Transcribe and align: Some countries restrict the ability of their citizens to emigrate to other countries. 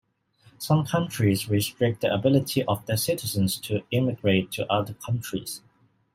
Some 0.57 0.87
countries 0.87 1.47
restrict 1.47 2.01
the 2.01 2.11
ability 2.11 2.63
of 2.63 2.83
their 2.87 2.97
citizens 2.97 3.59
to 3.59 3.83
emigrate 3.93 4.51
to 4.53 4.65
other 4.67 4.95
countries. 4.95 5.61